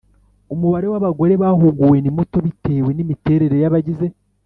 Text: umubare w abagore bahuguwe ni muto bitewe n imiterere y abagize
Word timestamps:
umubare 0.53 0.87
w 0.91 0.95
abagore 0.99 1.33
bahuguwe 1.43 1.97
ni 2.01 2.11
muto 2.15 2.37
bitewe 2.45 2.89
n 2.93 2.99
imiterere 3.03 3.55
y 3.63 3.67
abagize 3.69 4.07